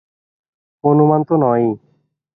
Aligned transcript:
হনুমান 0.83 1.21
তো 1.23 1.33
নয়ই। 1.37 1.67